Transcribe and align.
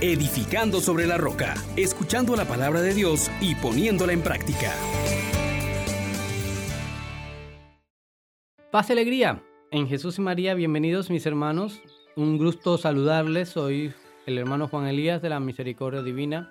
edificando 0.00 0.80
sobre 0.80 1.06
la 1.06 1.18
roca, 1.18 1.54
escuchando 1.76 2.34
la 2.34 2.46
palabra 2.46 2.80
de 2.80 2.94
Dios 2.94 3.30
y 3.40 3.54
poniéndola 3.54 4.14
en 4.14 4.22
práctica. 4.22 4.72
Paz 8.70 8.88
y 8.88 8.92
alegría. 8.92 9.42
En 9.70 9.88
Jesús 9.88 10.18
y 10.18 10.22
María, 10.22 10.54
bienvenidos 10.54 11.10
mis 11.10 11.26
hermanos. 11.26 11.82
Un 12.16 12.38
gusto 12.38 12.78
saludarles. 12.78 13.50
Soy 13.50 13.92
el 14.26 14.38
hermano 14.38 14.68
Juan 14.68 14.86
Elías 14.86 15.20
de 15.20 15.28
la 15.28 15.38
Misericordia 15.38 16.02
Divina. 16.02 16.50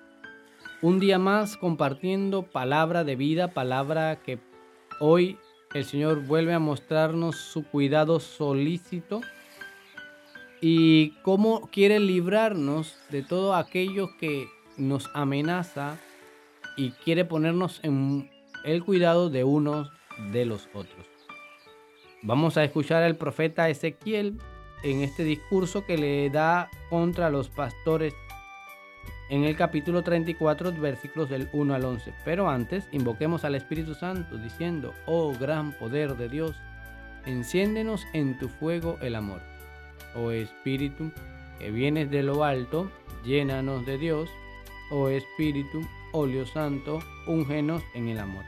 Un 0.80 1.00
día 1.00 1.18
más 1.18 1.56
compartiendo 1.56 2.44
palabra 2.44 3.02
de 3.04 3.16
vida, 3.16 3.48
palabra 3.48 4.22
que 4.22 4.38
hoy 5.00 5.38
el 5.74 5.84
Señor 5.84 6.24
vuelve 6.24 6.54
a 6.54 6.58
mostrarnos 6.58 7.36
su 7.36 7.64
cuidado 7.64 8.20
solícito 8.20 9.20
y 10.60 11.10
cómo 11.22 11.68
quiere 11.70 12.00
librarnos 12.00 12.96
de 13.10 13.22
todo 13.22 13.54
aquello 13.54 14.16
que 14.18 14.48
nos 14.76 15.10
amenaza 15.14 15.98
y 16.76 16.90
quiere 16.92 17.24
ponernos 17.24 17.80
en 17.82 18.30
el 18.64 18.84
cuidado 18.84 19.30
de 19.30 19.44
unos 19.44 19.90
de 20.32 20.44
los 20.44 20.68
otros. 20.74 21.06
Vamos 22.22 22.56
a 22.56 22.64
escuchar 22.64 23.02
al 23.02 23.16
profeta 23.16 23.68
Ezequiel 23.70 24.38
en 24.82 25.00
este 25.00 25.24
discurso 25.24 25.86
que 25.86 25.96
le 25.96 26.28
da 26.30 26.68
contra 26.90 27.30
los 27.30 27.48
pastores 27.48 28.14
en 29.30 29.44
el 29.44 29.56
capítulo 29.56 30.02
34, 30.02 30.72
versículos 30.80 31.30
del 31.30 31.48
1 31.52 31.74
al 31.74 31.84
11. 31.84 32.12
Pero 32.24 32.50
antes, 32.50 32.88
invoquemos 32.92 33.44
al 33.44 33.54
Espíritu 33.54 33.94
Santo 33.94 34.36
diciendo, 34.36 34.92
oh 35.06 35.32
gran 35.38 35.72
poder 35.72 36.16
de 36.16 36.28
Dios, 36.28 36.56
enciéndenos 37.24 38.04
en 38.12 38.38
tu 38.38 38.48
fuego 38.48 38.98
el 39.00 39.14
amor 39.14 39.49
oh 40.14 40.30
Espíritu, 40.30 41.10
que 41.58 41.70
vienes 41.70 42.10
de 42.10 42.22
lo 42.22 42.44
alto, 42.44 42.90
llénanos 43.24 43.84
de 43.86 43.98
Dios, 43.98 44.30
oh 44.90 45.08
Espíritu, 45.08 45.86
óleo 46.12 46.46
santo, 46.46 47.00
úngenos 47.26 47.82
en 47.94 48.08
el 48.08 48.18
amor. 48.18 48.44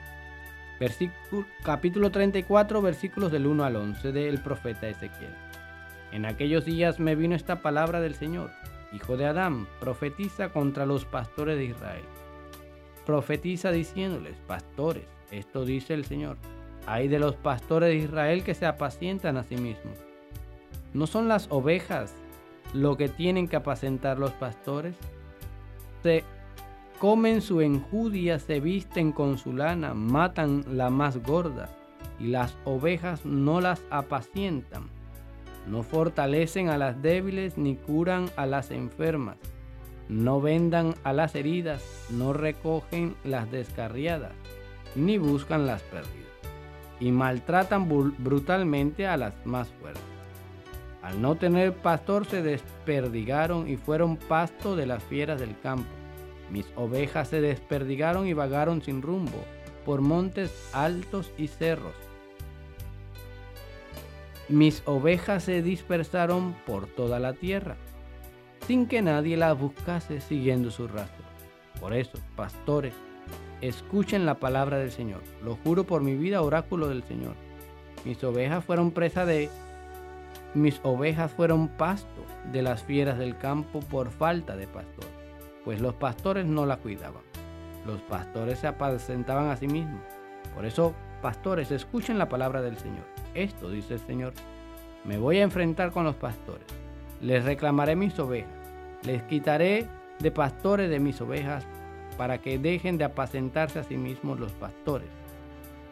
Versículo, 0.80 1.46
capítulo 1.62 2.10
34, 2.10 2.82
versículos 2.82 3.30
del 3.30 3.46
1 3.46 3.64
al 3.64 3.76
11 3.76 4.12
del 4.12 4.42
profeta 4.42 4.88
Ezequiel. 4.88 5.34
En 6.10 6.26
aquellos 6.26 6.64
días 6.64 6.98
me 6.98 7.14
vino 7.14 7.36
esta 7.36 7.62
palabra 7.62 8.00
del 8.00 8.14
Señor, 8.14 8.50
hijo 8.92 9.16
de 9.16 9.26
Adán, 9.26 9.68
profetiza 9.80 10.48
contra 10.48 10.86
los 10.86 11.04
pastores 11.04 11.56
de 11.56 11.66
Israel. 11.66 12.04
Profetiza 13.06 13.70
diciéndoles, 13.70 14.36
pastores, 14.46 15.04
esto 15.30 15.64
dice 15.64 15.94
el 15.94 16.04
Señor, 16.04 16.36
hay 16.86 17.08
de 17.08 17.18
los 17.18 17.36
pastores 17.36 17.90
de 17.90 17.96
Israel 17.96 18.42
que 18.42 18.54
se 18.54 18.66
apacientan 18.66 19.36
a 19.36 19.44
sí 19.44 19.56
mismos 19.56 20.11
¿No 20.94 21.06
son 21.06 21.26
las 21.26 21.46
ovejas 21.50 22.14
lo 22.74 22.96
que 22.96 23.08
tienen 23.08 23.48
que 23.48 23.56
apacentar 23.56 24.18
los 24.18 24.32
pastores? 24.32 24.94
Se 26.02 26.22
comen 26.98 27.40
su 27.40 27.62
enjudia, 27.62 28.38
se 28.38 28.60
visten 28.60 29.12
con 29.12 29.38
su 29.38 29.54
lana, 29.54 29.94
matan 29.94 30.64
la 30.68 30.90
más 30.90 31.22
gorda, 31.22 31.70
y 32.20 32.28
las 32.28 32.56
ovejas 32.64 33.24
no 33.24 33.60
las 33.60 33.82
apacientan. 33.90 34.90
No 35.66 35.82
fortalecen 35.82 36.68
a 36.68 36.76
las 36.76 37.00
débiles 37.00 37.56
ni 37.56 37.76
curan 37.76 38.26
a 38.36 38.46
las 38.46 38.70
enfermas. 38.70 39.38
No 40.08 40.40
vendan 40.40 40.94
a 41.04 41.12
las 41.14 41.34
heridas, 41.34 41.82
no 42.10 42.34
recogen 42.34 43.14
las 43.24 43.50
descarriadas, 43.50 44.32
ni 44.94 45.16
buscan 45.16 45.66
las 45.66 45.80
perdidas. 45.82 46.12
Y 47.00 47.12
maltratan 47.12 47.88
brutalmente 48.18 49.06
a 49.06 49.16
las 49.16 49.34
más 49.46 49.68
fuertes. 49.80 50.11
Al 51.02 51.20
no 51.20 51.34
tener 51.34 51.74
pastor 51.74 52.26
se 52.26 52.42
desperdigaron 52.42 53.68
y 53.68 53.76
fueron 53.76 54.16
pasto 54.16 54.76
de 54.76 54.86
las 54.86 55.02
fieras 55.02 55.40
del 55.40 55.58
campo. 55.58 55.90
Mis 56.50 56.66
ovejas 56.76 57.28
se 57.28 57.40
desperdigaron 57.40 58.26
y 58.26 58.34
vagaron 58.34 58.82
sin 58.82 59.02
rumbo 59.02 59.44
por 59.84 60.00
montes 60.00 60.70
altos 60.72 61.32
y 61.36 61.48
cerros. 61.48 61.94
Mis 64.48 64.82
ovejas 64.86 65.44
se 65.44 65.62
dispersaron 65.62 66.54
por 66.66 66.86
toda 66.86 67.18
la 67.18 67.32
tierra, 67.32 67.76
sin 68.66 68.86
que 68.86 69.02
nadie 69.02 69.36
las 69.36 69.58
buscase 69.58 70.20
siguiendo 70.20 70.70
su 70.70 70.86
rastro. 70.88 71.24
Por 71.80 71.94
eso, 71.94 72.18
pastores, 72.36 72.94
escuchen 73.60 74.26
la 74.26 74.34
palabra 74.34 74.78
del 74.78 74.92
Señor. 74.92 75.22
Lo 75.42 75.56
juro 75.56 75.84
por 75.84 76.02
mi 76.02 76.14
vida, 76.14 76.42
oráculo 76.42 76.88
del 76.88 77.02
Señor. 77.02 77.34
Mis 78.04 78.22
ovejas 78.22 78.64
fueron 78.64 78.90
presa 78.90 79.24
de 79.24 79.48
mis 80.54 80.80
ovejas 80.82 81.32
fueron 81.32 81.68
pasto 81.68 82.26
de 82.52 82.60
las 82.60 82.82
fieras 82.82 83.18
del 83.18 83.38
campo 83.38 83.80
por 83.80 84.10
falta 84.10 84.54
de 84.54 84.66
pastor, 84.66 85.06
pues 85.64 85.80
los 85.80 85.94
pastores 85.94 86.44
no 86.44 86.66
la 86.66 86.76
cuidaban. 86.76 87.22
Los 87.86 88.00
pastores 88.02 88.58
se 88.58 88.66
apacentaban 88.66 89.48
a 89.48 89.56
sí 89.56 89.66
mismos. 89.66 90.02
Por 90.54 90.66
eso, 90.66 90.94
pastores, 91.22 91.70
escuchen 91.70 92.18
la 92.18 92.28
palabra 92.28 92.60
del 92.60 92.76
Señor. 92.76 93.04
Esto 93.34 93.70
dice 93.70 93.94
el 93.94 94.00
Señor. 94.00 94.34
Me 95.04 95.18
voy 95.18 95.38
a 95.38 95.42
enfrentar 95.42 95.90
con 95.90 96.04
los 96.04 96.14
pastores. 96.16 96.66
Les 97.20 97.44
reclamaré 97.44 97.96
mis 97.96 98.18
ovejas. 98.18 98.50
Les 99.04 99.22
quitaré 99.22 99.88
de 100.20 100.30
pastores 100.30 100.90
de 100.90 101.00
mis 101.00 101.20
ovejas 101.20 101.66
para 102.16 102.38
que 102.38 102.58
dejen 102.58 102.98
de 102.98 103.04
apacentarse 103.04 103.78
a 103.78 103.84
sí 103.84 103.96
mismos 103.96 104.38
los 104.38 104.52
pastores. 104.52 105.08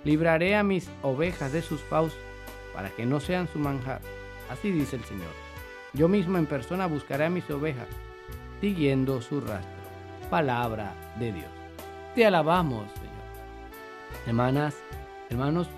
Libraré 0.05 0.55
a 0.55 0.63
mis 0.63 0.89
ovejas 1.03 1.53
de 1.53 1.63
sus 1.63 1.81
fauces 1.81 2.19
para 2.75 2.91
que 2.91 3.07
no 3.07 3.19
sean 3.21 3.49
su 3.49 3.59
manjar 3.59 4.01
Así 4.51 4.71
dice 4.71 4.97
el 4.97 5.05
Señor. 5.05 5.31
Yo 5.93 6.09
mismo 6.09 6.37
en 6.37 6.47
persona 6.47 6.87
buscaré 6.87 7.27
a 7.27 7.31
mis 7.31 7.49
ovejas, 7.51 7.87
siguiendo 8.61 9.23
su 9.23 9.41
rastro. 9.41 9.81
Palabra 10.29 10.93
de 11.19 11.33
Dios. 11.33 11.51
Te 12.15 12.27
alabamos, 12.27 12.91
Señor. 12.93 14.27
Hermanas, 14.27 14.77
hermanos, 15.31 15.69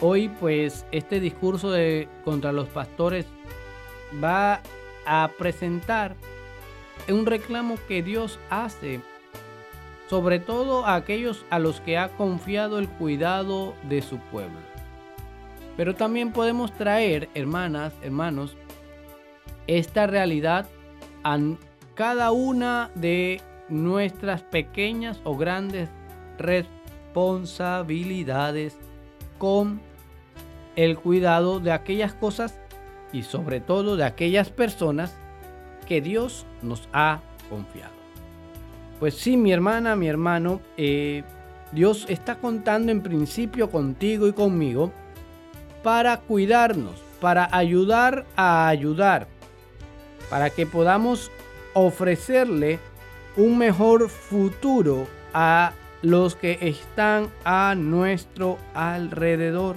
hoy 0.00 0.28
pues 0.28 0.86
este 0.92 1.20
discurso 1.20 1.70
de 1.70 2.08
contra 2.24 2.52
los 2.52 2.68
pastores 2.68 3.26
va 4.22 4.60
a 5.06 5.30
presentar 5.38 6.16
un 7.08 7.26
reclamo 7.26 7.76
que 7.86 8.02
Dios 8.02 8.38
hace 8.50 9.00
sobre 10.10 10.40
todo 10.40 10.86
a 10.86 10.96
aquellos 10.96 11.44
a 11.50 11.60
los 11.60 11.80
que 11.80 11.96
ha 11.96 12.08
confiado 12.16 12.80
el 12.80 12.88
cuidado 12.88 13.74
de 13.88 14.02
su 14.02 14.18
pueblo. 14.18 14.69
Pero 15.76 15.94
también 15.94 16.32
podemos 16.32 16.72
traer, 16.72 17.28
hermanas, 17.34 17.92
hermanos, 18.02 18.56
esta 19.66 20.06
realidad 20.06 20.66
a 21.22 21.38
cada 21.94 22.32
una 22.32 22.90
de 22.94 23.42
nuestras 23.68 24.40
pequeñas 24.42 25.20
o 25.24 25.36
grandes 25.36 25.90
responsabilidades 26.38 28.78
con 29.38 29.82
el 30.76 30.98
cuidado 30.98 31.60
de 31.60 31.72
aquellas 31.72 32.14
cosas 32.14 32.58
y 33.12 33.22
sobre 33.22 33.60
todo 33.60 33.96
de 33.96 34.04
aquellas 34.04 34.50
personas 34.50 35.16
que 35.86 36.00
Dios 36.00 36.46
nos 36.62 36.88
ha 36.92 37.20
confiado. 37.48 37.94
Pues 38.98 39.14
sí, 39.14 39.36
mi 39.36 39.52
hermana, 39.52 39.94
mi 39.96 40.08
hermano, 40.08 40.60
eh, 40.76 41.22
Dios 41.72 42.06
está 42.08 42.36
contando 42.36 42.92
en 42.92 43.02
principio 43.02 43.70
contigo 43.70 44.28
y 44.28 44.32
conmigo 44.32 44.92
para 45.82 46.18
cuidarnos, 46.18 46.96
para 47.20 47.48
ayudar 47.52 48.26
a 48.36 48.68
ayudar, 48.68 49.28
para 50.28 50.50
que 50.50 50.66
podamos 50.66 51.30
ofrecerle 51.74 52.78
un 53.36 53.58
mejor 53.58 54.08
futuro 54.08 55.06
a 55.32 55.72
los 56.02 56.34
que 56.34 56.58
están 56.60 57.28
a 57.44 57.74
nuestro 57.76 58.58
alrededor. 58.74 59.76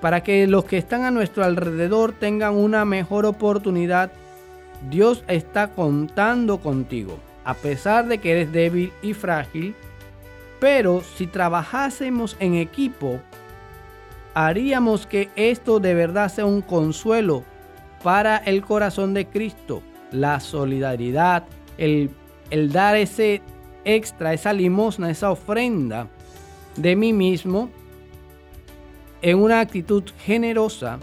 Para 0.00 0.22
que 0.22 0.46
los 0.46 0.64
que 0.64 0.78
están 0.78 1.04
a 1.04 1.10
nuestro 1.10 1.44
alrededor 1.44 2.12
tengan 2.12 2.54
una 2.54 2.84
mejor 2.84 3.26
oportunidad, 3.26 4.12
Dios 4.90 5.24
está 5.26 5.68
contando 5.68 6.58
contigo, 6.58 7.18
a 7.44 7.54
pesar 7.54 8.06
de 8.06 8.18
que 8.18 8.32
eres 8.32 8.52
débil 8.52 8.92
y 9.02 9.14
frágil. 9.14 9.74
Pero 10.60 11.02
si 11.16 11.26
trabajásemos 11.26 12.36
en 12.40 12.54
equipo, 12.54 13.20
haríamos 14.36 15.06
que 15.06 15.30
esto 15.34 15.80
de 15.80 15.94
verdad 15.94 16.30
sea 16.30 16.44
un 16.44 16.60
consuelo 16.60 17.42
para 18.02 18.36
el 18.36 18.62
corazón 18.62 19.14
de 19.14 19.26
Cristo. 19.26 19.82
La 20.12 20.40
solidaridad, 20.40 21.44
el, 21.78 22.10
dar 22.70 22.96
ese 22.96 23.40
extra, 23.86 24.34
esa 24.34 24.52
limosna, 24.52 25.10
esa 25.10 25.30
ofrenda 25.30 26.08
de 26.76 26.94
mí 26.96 27.14
mismo 27.14 27.70
en 29.22 29.38
una 29.38 29.60
actitud 29.60 30.04
generosa 30.18 30.98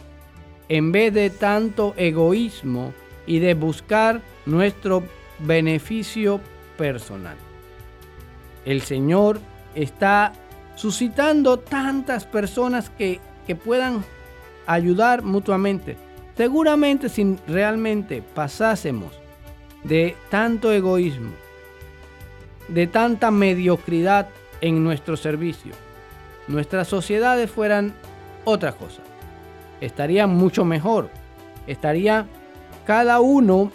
en 0.70 0.92
vez 0.92 1.12
de 1.12 1.32
tanto 1.32 1.96
egoísmo 1.98 2.94
y 3.26 3.40
de 3.40 3.56
buscar 3.56 4.22
nuestro 4.46 5.02
beneficio 5.40 6.40
personal. 6.78 7.36
El 8.64 8.82
Señor 8.82 9.40
está 9.74 10.34
suscitando 10.76 11.60
tantas 11.60 12.26
personas 12.26 12.90
que, 12.90 13.20
puedan 13.64 14.04
ayudar 14.66 15.22
mutuamente. 15.22 15.98
Seguramente 16.36 17.10
si 17.10 17.38
realmente 17.48 18.24
pasásemos 18.34 19.12
de 19.84 20.16
tanto 20.30 20.72
egoísmo, 20.72 21.32
de 22.70 22.88
tanta 22.88 23.30
mediocridad 23.30 24.28
en 24.62 24.84
nuestro 24.84 25.18
servicio, 25.18 25.74
nuestras 26.48 26.88
sociedades 26.88 27.52
fueran 27.52 27.94
otra 28.46 28.72
cosa. 28.72 29.02
Estaría 29.82 30.26
mucho 30.26 30.64
mejor. 30.66 31.10
Estaría 31.68 32.26
cada 32.86 33.20
uno 33.20 33.72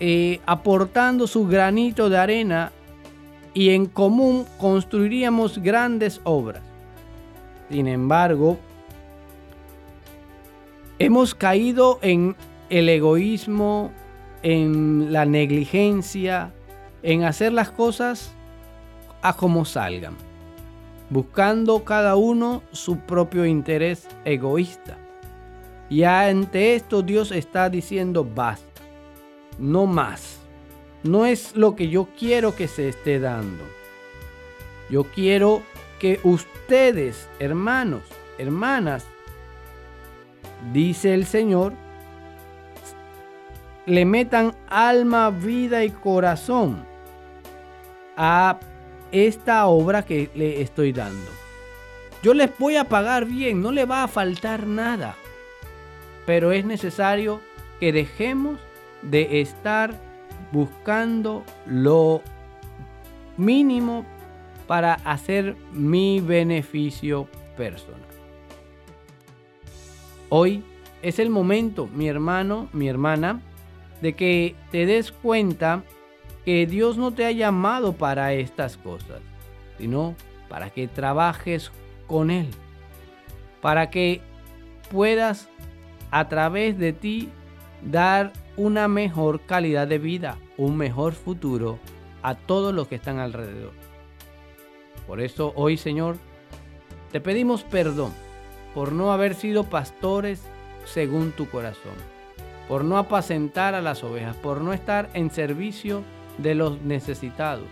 eh, 0.00 0.40
aportando 0.46 1.26
su 1.26 1.46
granito 1.46 2.08
de 2.08 2.18
arena 2.18 2.72
y 3.54 3.70
en 3.70 3.86
común 3.86 4.46
construiríamos 4.58 5.58
grandes 5.58 6.20
obras. 6.24 6.62
Sin 7.70 7.86
embargo, 7.86 8.58
hemos 10.98 11.34
caído 11.34 11.98
en 12.02 12.36
el 12.70 12.88
egoísmo, 12.88 13.90
en 14.42 15.12
la 15.12 15.24
negligencia, 15.24 16.52
en 17.02 17.24
hacer 17.24 17.52
las 17.52 17.70
cosas 17.70 18.32
a 19.22 19.34
como 19.34 19.64
salgan, 19.64 20.14
buscando 21.10 21.84
cada 21.84 22.16
uno 22.16 22.62
su 22.72 22.98
propio 22.98 23.46
interés 23.46 24.08
egoísta. 24.24 24.96
Y 25.90 26.02
ante 26.02 26.74
esto 26.74 27.02
Dios 27.02 27.32
está 27.32 27.70
diciendo 27.70 28.24
basta, 28.24 28.82
no 29.58 29.86
más. 29.86 30.37
No 31.02 31.26
es 31.26 31.54
lo 31.54 31.76
que 31.76 31.88
yo 31.88 32.08
quiero 32.18 32.54
que 32.54 32.68
se 32.68 32.88
esté 32.88 33.20
dando. 33.20 33.64
Yo 34.90 35.04
quiero 35.04 35.62
que 35.98 36.20
ustedes, 36.24 37.28
hermanos, 37.38 38.02
hermanas, 38.38 39.04
dice 40.72 41.14
el 41.14 41.26
Señor, 41.26 41.72
le 43.86 44.04
metan 44.04 44.54
alma, 44.68 45.30
vida 45.30 45.84
y 45.84 45.90
corazón 45.90 46.84
a 48.16 48.58
esta 49.12 49.66
obra 49.66 50.04
que 50.04 50.30
le 50.34 50.60
estoy 50.60 50.92
dando. 50.92 51.30
Yo 52.22 52.34
les 52.34 52.50
voy 52.58 52.76
a 52.76 52.84
pagar 52.84 53.24
bien, 53.24 53.62
no 53.62 53.72
le 53.72 53.84
va 53.84 54.02
a 54.02 54.08
faltar 54.08 54.66
nada. 54.66 55.14
Pero 56.26 56.52
es 56.52 56.64
necesario 56.64 57.40
que 57.80 57.92
dejemos 57.92 58.58
de 59.02 59.40
estar 59.40 60.07
buscando 60.52 61.44
lo 61.66 62.22
mínimo 63.36 64.04
para 64.66 64.94
hacer 64.94 65.56
mi 65.72 66.20
beneficio 66.20 67.26
personal. 67.56 68.00
Hoy 70.28 70.62
es 71.00 71.18
el 71.18 71.30
momento, 71.30 71.88
mi 71.94 72.08
hermano, 72.08 72.68
mi 72.72 72.88
hermana, 72.88 73.40
de 74.02 74.14
que 74.14 74.54
te 74.70 74.86
des 74.86 75.10
cuenta 75.10 75.82
que 76.44 76.66
Dios 76.66 76.96
no 76.98 77.12
te 77.12 77.24
ha 77.24 77.32
llamado 77.32 77.94
para 77.94 78.32
estas 78.32 78.76
cosas, 78.76 79.20
sino 79.78 80.14
para 80.48 80.70
que 80.70 80.88
trabajes 80.88 81.72
con 82.06 82.30
Él, 82.30 82.48
para 83.60 83.90
que 83.90 84.20
puedas 84.90 85.48
a 86.10 86.28
través 86.28 86.78
de 86.78 86.92
ti 86.92 87.28
dar 87.82 88.32
una 88.58 88.88
mejor 88.88 89.40
calidad 89.40 89.88
de 89.88 89.98
vida, 89.98 90.36
un 90.58 90.76
mejor 90.76 91.14
futuro 91.14 91.78
a 92.22 92.34
todos 92.34 92.74
los 92.74 92.88
que 92.88 92.96
están 92.96 93.18
alrededor. 93.18 93.72
Por 95.06 95.22
eso 95.22 95.54
hoy, 95.56 95.78
Señor, 95.78 96.18
te 97.10 97.22
pedimos 97.22 97.64
perdón 97.64 98.12
por 98.74 98.92
no 98.92 99.12
haber 99.12 99.34
sido 99.34 99.64
pastores 99.64 100.42
según 100.84 101.32
tu 101.32 101.48
corazón 101.48 101.94
por 102.68 102.84
no 102.84 102.98
apacentar 102.98 103.74
a 103.74 103.80
las 103.80 104.04
ovejas, 104.04 104.36
por 104.36 104.60
no 104.60 104.72
estar 104.72 105.08
en 105.14 105.30
servicio 105.30 106.04
de 106.36 106.54
los 106.54 106.80
necesitados, 106.82 107.66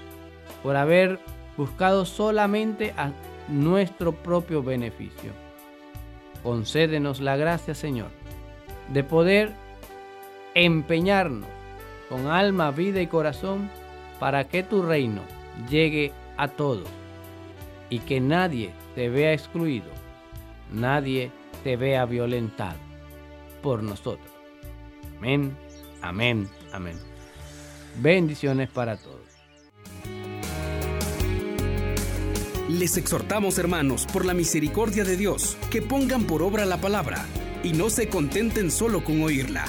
por 0.62 0.76
haber 0.76 1.20
buscado 1.56 2.06
solamente 2.06 2.94
a 2.96 3.12
nuestro 3.48 4.12
propio 4.12 4.62
beneficio. 4.62 5.32
Concédenos 6.42 7.20
la 7.20 7.36
gracia, 7.36 7.74
Señor, 7.74 8.08
de 8.92 9.04
poder 9.04 9.52
empeñarnos 10.56 11.50
con 12.08 12.28
alma, 12.28 12.70
vida 12.70 13.02
y 13.02 13.06
corazón 13.06 13.70
para 14.18 14.48
que 14.48 14.62
tu 14.62 14.82
reino 14.82 15.20
llegue 15.68 16.12
a 16.38 16.48
todos 16.48 16.88
y 17.90 17.98
que 17.98 18.20
nadie 18.20 18.70
te 18.94 19.10
vea 19.10 19.34
excluido, 19.34 19.90
nadie 20.72 21.30
te 21.62 21.76
vea 21.76 22.06
violentado 22.06 22.78
por 23.62 23.82
nosotros. 23.82 24.30
Amén, 25.18 25.54
amén, 26.00 26.48
amén. 26.72 26.98
Bendiciones 27.96 28.70
para 28.70 28.96
todos. 28.96 29.20
Les 32.70 32.96
exhortamos, 32.96 33.58
hermanos, 33.58 34.06
por 34.10 34.24
la 34.24 34.32
misericordia 34.32 35.04
de 35.04 35.18
Dios, 35.18 35.58
que 35.70 35.82
pongan 35.82 36.24
por 36.24 36.42
obra 36.42 36.64
la 36.64 36.78
palabra 36.78 37.26
y 37.62 37.72
no 37.74 37.90
se 37.90 38.08
contenten 38.08 38.70
solo 38.70 39.04
con 39.04 39.22
oírla. 39.22 39.66